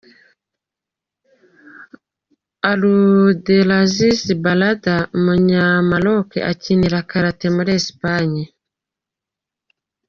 Abdelaziz 2.71 4.21
Barrada, 4.43 4.95
umunyamaroke 5.17 6.37
ukinira 6.51 6.99
Getafe 7.09 7.47
muri 7.55 7.69
Esipanye. 7.79 8.43